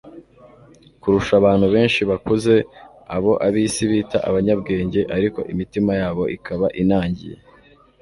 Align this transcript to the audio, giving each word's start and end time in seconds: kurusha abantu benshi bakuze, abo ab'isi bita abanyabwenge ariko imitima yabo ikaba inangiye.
kurusha 1.01 1.33
abantu 1.41 1.67
benshi 1.75 2.01
bakuze, 2.09 2.53
abo 3.15 3.31
ab'isi 3.47 3.83
bita 3.91 4.17
abanyabwenge 4.29 5.01
ariko 5.15 5.39
imitima 5.53 5.91
yabo 6.01 6.23
ikaba 6.37 6.67
inangiye. 6.81 7.37